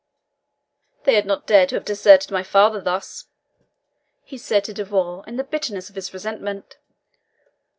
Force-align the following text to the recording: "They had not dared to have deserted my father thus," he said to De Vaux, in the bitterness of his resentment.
"They 1.03 1.13
had 1.13 1.27
not 1.27 1.45
dared 1.45 1.69
to 1.69 1.75
have 1.75 1.85
deserted 1.85 2.31
my 2.31 2.41
father 2.41 2.81
thus," 2.81 3.25
he 4.23 4.35
said 4.35 4.63
to 4.63 4.73
De 4.73 4.83
Vaux, 4.83 5.23
in 5.27 5.37
the 5.37 5.43
bitterness 5.43 5.91
of 5.91 5.95
his 5.95 6.11
resentment. 6.11 6.79